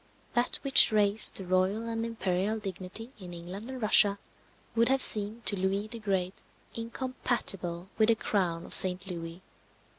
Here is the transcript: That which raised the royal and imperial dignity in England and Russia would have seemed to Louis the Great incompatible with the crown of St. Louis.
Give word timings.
That 0.33 0.55
which 0.63 0.91
raised 0.91 1.35
the 1.35 1.45
royal 1.45 1.87
and 1.87 2.03
imperial 2.03 2.57
dignity 2.57 3.11
in 3.19 3.35
England 3.35 3.69
and 3.69 3.79
Russia 3.79 4.17
would 4.73 4.89
have 4.89 4.99
seemed 4.99 5.45
to 5.45 5.55
Louis 5.55 5.85
the 5.89 5.99
Great 5.99 6.41
incompatible 6.73 7.87
with 7.99 8.07
the 8.09 8.15
crown 8.15 8.65
of 8.65 8.73
St. 8.73 9.11
Louis. 9.11 9.43